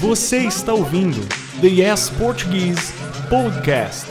[0.00, 1.20] Você está ouvindo
[1.60, 2.92] The Yes Portuguese
[3.28, 4.06] Podcast.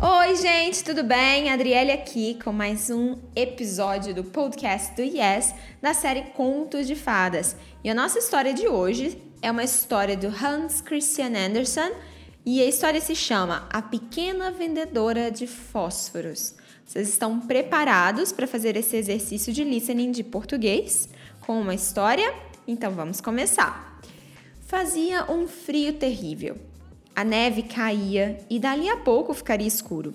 [0.00, 1.50] Oi, gente, tudo bem?
[1.50, 7.56] Adriele aqui com mais um episódio do podcast do Yes da série Contos de Fadas.
[7.84, 11.92] E a nossa história de hoje é uma história do Hans Christian Andersen
[12.44, 16.54] e a história se chama A Pequena Vendedora de Fósforos.
[16.86, 21.08] Vocês estão preparados para fazer esse exercício de listening de português
[21.40, 22.32] com uma história?
[22.66, 24.00] Então vamos começar.
[24.62, 26.56] Fazia um frio terrível.
[27.14, 30.14] A neve caía e dali a pouco ficaria escuro.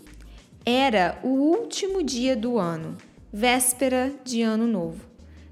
[0.66, 2.98] Era o último dia do ano,
[3.32, 5.00] véspera de ano novo.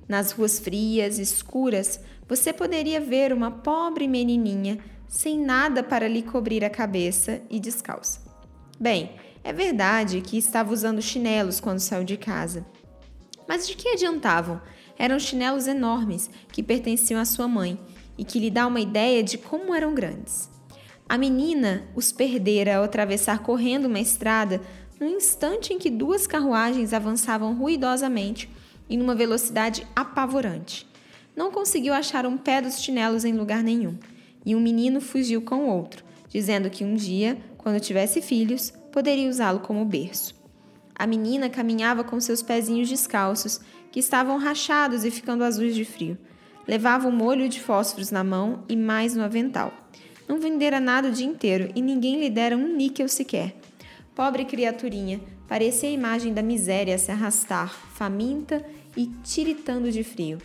[0.07, 4.79] Nas ruas frias, escuras, você poderia ver uma pobre menininha
[5.13, 8.19] sem nada para lhe cobrir a cabeça e descalça.
[8.79, 9.11] Bem,
[9.43, 12.65] é verdade que estava usando chinelos quando saiu de casa.
[13.47, 14.59] Mas de que adiantavam?
[14.97, 17.79] Eram chinelos enormes que pertenciam à sua mãe
[18.17, 20.49] e que lhe dá uma ideia de como eram grandes.
[21.07, 24.61] A menina os perdera ao atravessar correndo uma estrada
[24.99, 28.49] no instante em que duas carruagens avançavam ruidosamente
[28.89, 30.87] e numa velocidade apavorante.
[31.35, 33.95] Não conseguiu achar um pé dos chinelos em lugar nenhum
[34.45, 39.59] e um menino fugiu com outro, dizendo que um dia, quando tivesse filhos, poderia usá-lo
[39.59, 40.35] como berço.
[40.95, 43.59] A menina caminhava com seus pezinhos descalços,
[43.91, 46.17] que estavam rachados e ficando azuis de frio.
[46.67, 49.73] Levava um molho de fósforos na mão e mais no avental.
[50.27, 53.55] Não vendera nada o dia inteiro e ninguém lhe dera um níquel sequer.
[54.15, 60.39] Pobre criaturinha, parecia a imagem da miséria se arrastar, faminta e tiritando de frio.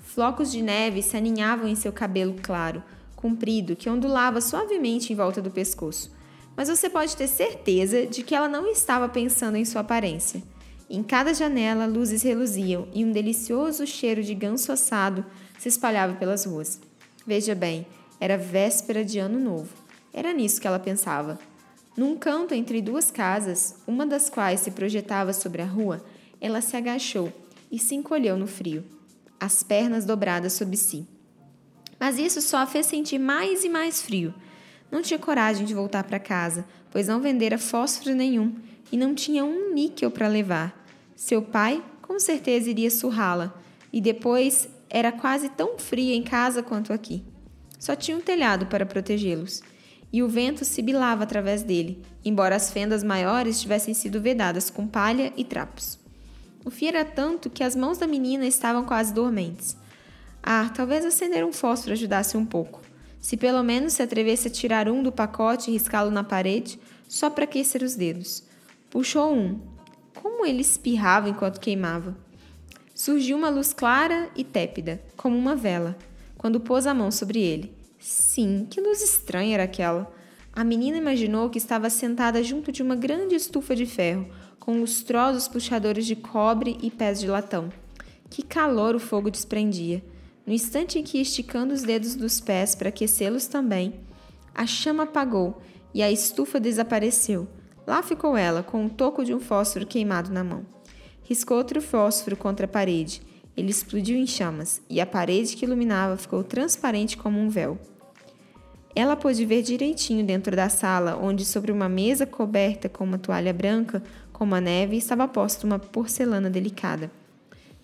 [0.00, 2.82] Flocos de neve se aninhavam em seu cabelo claro,
[3.18, 6.16] comprido que ondulava suavemente em volta do pescoço.
[6.56, 10.40] Mas você pode ter certeza de que ela não estava pensando em sua aparência.
[10.88, 15.26] Em cada janela, luzes reluziam e um delicioso cheiro de ganso assado
[15.58, 16.80] se espalhava pelas ruas.
[17.26, 17.84] Veja bem,
[18.20, 19.74] era véspera de ano novo.
[20.12, 21.40] Era nisso que ela pensava.
[21.96, 26.04] Num canto entre duas casas, uma das quais se projetava sobre a rua,
[26.40, 27.32] ela se agachou
[27.70, 28.84] e se encolheu no frio,
[29.40, 31.17] as pernas dobradas sob si.
[31.98, 34.34] Mas isso só a fez sentir mais e mais frio.
[34.90, 38.54] Não tinha coragem de voltar para casa, pois não vendera fósforo nenhum
[38.90, 40.84] e não tinha um níquel para levar.
[41.14, 43.54] Seu pai, com certeza, iria surrá-la,
[43.92, 47.22] e depois era quase tão fria em casa quanto aqui.
[47.78, 49.62] Só tinha um telhado para protegê-los,
[50.12, 55.32] e o vento sibilava através dele, embora as fendas maiores tivessem sido vedadas com palha
[55.36, 55.98] e trapos.
[56.64, 59.76] O fio era tanto que as mãos da menina estavam quase dormentes.
[60.50, 62.80] Ah, talvez acender um fósforo ajudasse um pouco.
[63.20, 67.28] Se pelo menos se atrevesse a tirar um do pacote e riscá-lo na parede, só
[67.28, 68.44] para aquecer os dedos.
[68.88, 69.60] Puxou um.
[70.14, 72.16] Como ele espirrava enquanto queimava.
[72.94, 75.98] Surgiu uma luz clara e tépida, como uma vela,
[76.38, 77.70] quando pôs a mão sobre ele.
[77.98, 80.10] Sim, que luz estranha era aquela.
[80.50, 84.26] A menina imaginou que estava sentada junto de uma grande estufa de ferro,
[84.58, 87.70] com lustrosos puxadores de cobre e pés de latão.
[88.30, 90.02] Que calor o fogo desprendia!
[90.48, 94.00] No instante em que esticando os dedos dos pés para aquecê-los também,
[94.54, 95.60] a chama apagou
[95.92, 97.46] e a estufa desapareceu.
[97.86, 100.64] Lá ficou ela, com um toco de um fósforo queimado na mão.
[101.22, 103.20] Riscou outro fósforo contra a parede.
[103.54, 107.78] Ele explodiu em chamas e a parede que iluminava ficou transparente como um véu.
[108.96, 113.52] Ela pôde ver direitinho dentro da sala, onde, sobre uma mesa coberta com uma toalha
[113.52, 117.10] branca, como a neve, estava posta uma porcelana delicada.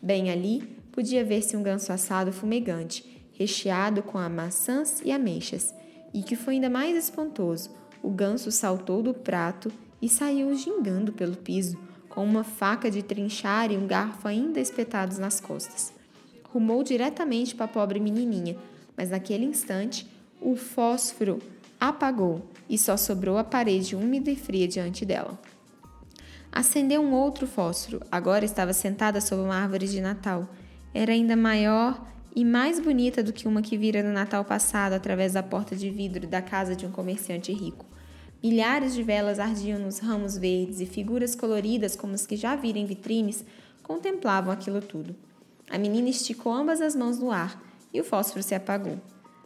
[0.01, 5.75] Bem ali, podia ver-se um ganso assado fumegante, recheado com maçãs e ameixas,
[6.15, 11.37] e que foi ainda mais espantoso, o ganso saltou do prato e saiu gingando pelo
[11.37, 11.77] piso,
[12.09, 15.93] com uma faca de trinchar e um garfo ainda espetados nas costas.
[16.45, 18.57] Rumou diretamente para a pobre menininha,
[18.97, 20.07] mas naquele instante
[20.41, 21.41] o fósforo
[21.81, 25.37] apagou e só sobrou a parede úmida e fria diante dela.
[26.53, 30.49] Acendeu um outro fósforo, agora estava sentada sob uma árvore de Natal
[30.95, 32.01] era ainda maior
[32.35, 35.91] e mais bonita do que uma que vira no Natal passado através da porta de
[35.91, 37.85] vidro da casa de um comerciante rico.
[38.43, 42.79] Milhares de velas ardiam nos ramos verdes e figuras coloridas, como as que já viram
[42.79, 43.45] em vitrines,
[43.83, 45.17] contemplavam aquilo tudo.
[45.69, 47.61] A menina esticou ambas as mãos no ar
[47.93, 49.01] e o fósforo se apagou.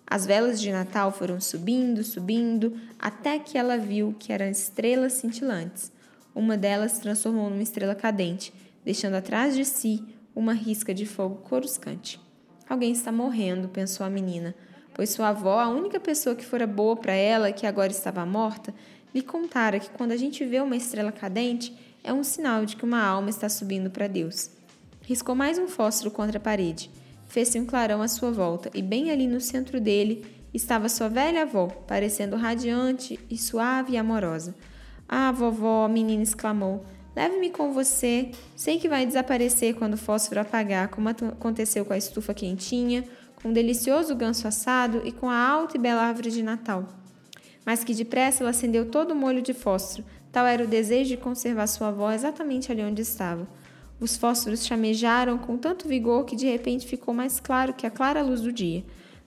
[0.06, 5.93] As velas de Natal foram subindo, subindo, até que ela viu que eram estrelas cintilantes.
[6.35, 8.53] Uma delas se transformou numa estrela cadente,
[8.85, 10.03] deixando atrás de si
[10.38, 12.20] uma risca de fogo coruscante.
[12.69, 14.55] Alguém está morrendo, pensou a menina,
[14.94, 18.73] pois sua avó, a única pessoa que fora boa para ela, que agora estava morta,
[19.12, 22.85] lhe contara que quando a gente vê uma estrela cadente, é um sinal de que
[22.85, 24.50] uma alma está subindo para Deus.
[25.02, 26.88] Riscou mais um fósforo contra a parede.
[27.26, 30.25] Fez-se um clarão à sua volta e bem ali no centro dele
[30.55, 34.55] estava sua velha avó, parecendo radiante e suave e amorosa.
[35.08, 36.85] Ah, vovó, a menina exclamou.
[37.19, 38.31] Leve-me com você.
[38.55, 43.03] Sei que vai desaparecer quando o fósforo apagar, como aconteceu com a estufa quentinha,
[43.43, 46.87] com o delicioso ganso assado e com a alta e bela árvore de Natal.
[47.67, 50.06] Mas que depressa ela acendeu todo o molho de fósforo.
[50.31, 53.49] Tal era o desejo de conservar sua avó exatamente ali onde estava.
[53.99, 58.23] Os fósforos chamejaram com tanto vigor que de repente ficou mais claro que a clara
[58.23, 58.85] luz do dia.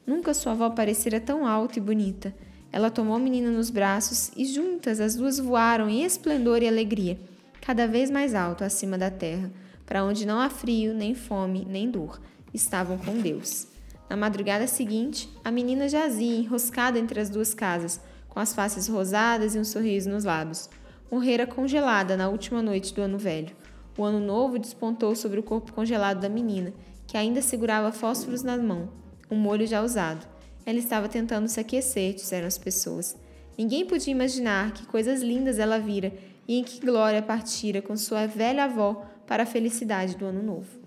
[0.08, 2.34] Nunca sua avó parecera tão alta e bonita.
[2.72, 7.20] Ela tomou a menina nos braços e juntas as duas voaram em esplendor e alegria,
[7.62, 9.52] cada vez mais alto acima da terra,
[9.86, 12.20] para onde não há frio, nem fome, nem dor.
[12.54, 13.68] Estavam com Deus.
[14.10, 19.56] Na madrugada seguinte, a menina jazia enroscada entre as duas casas, com as faces rosadas
[19.56, 20.70] e um sorriso nos lábios.
[21.10, 23.56] Morrera congelada na última noite do ano velho.
[23.98, 26.74] O ano novo despontou sobre o corpo congelado da menina,
[27.08, 28.90] que ainda segurava fósforos na mão
[29.32, 30.28] um molho já usado.
[30.66, 33.16] Ela estava tentando se aquecer, disseram as pessoas.
[33.58, 36.14] Ninguém podia imaginar que coisas lindas ela vira
[36.48, 40.82] e em que glória partira com sua velha avó para a felicidade do ano novo.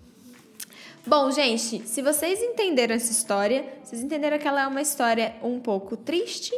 [1.06, 5.61] Bom, gente, se vocês entenderam essa história, vocês entenderam que ela é uma história um
[5.61, 6.53] pouco triste,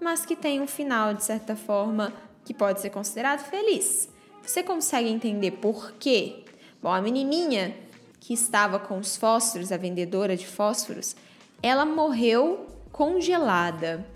[0.00, 2.12] mas que tem um final, de certa forma,
[2.44, 4.08] que pode ser considerado feliz.
[4.42, 6.44] Você consegue entender por quê?
[6.82, 7.76] Bom, a menininha
[8.18, 11.14] que estava com os fósforos, a vendedora de fósforos,
[11.62, 14.06] ela morreu congelada,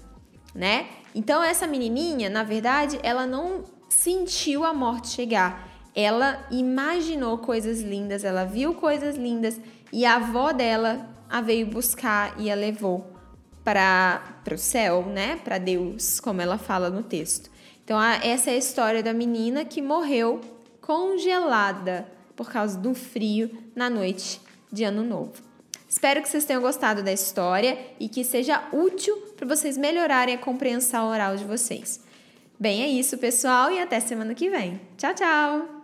[0.54, 0.88] né?
[1.14, 3.64] Então essa menininha, na verdade, ela não
[4.04, 5.66] sentiu a morte chegar.
[5.94, 9.58] Ela imaginou coisas lindas, ela viu coisas lindas
[9.90, 13.10] e a avó dela a veio buscar e a levou
[13.64, 14.20] para
[14.52, 15.40] o céu, né?
[15.42, 17.50] Para Deus, como ela fala no texto.
[17.82, 20.38] Então, essa é a história da menina que morreu
[20.82, 22.06] congelada
[22.36, 24.38] por causa do frio na noite
[24.70, 25.32] de Ano Novo.
[25.88, 30.38] Espero que vocês tenham gostado da história e que seja útil para vocês melhorarem a
[30.38, 32.04] compreensão oral de vocês.
[32.64, 34.80] Bem, é isso, pessoal, e até semana que vem.
[34.96, 35.83] Tchau, tchau!